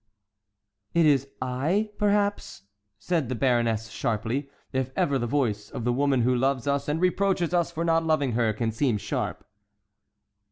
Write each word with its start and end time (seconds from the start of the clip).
"It 0.95 1.05
is 1.05 1.27
I, 1.43 1.91
perhaps," 1.99 2.63
said 2.97 3.29
the 3.29 3.35
baroness, 3.35 3.89
sharply,—if 3.89 4.89
ever 4.95 5.19
the 5.19 5.27
voice 5.27 5.69
of 5.69 5.83
the 5.83 5.93
woman 5.93 6.21
who 6.23 6.35
loves 6.35 6.65
us 6.65 6.87
and 6.87 6.99
reproaches 6.99 7.53
us 7.53 7.69
for 7.71 7.85
not 7.85 8.03
loving 8.03 8.31
her 8.31 8.51
can 8.51 8.71
seem 8.71 8.97
sharp. 8.97 9.45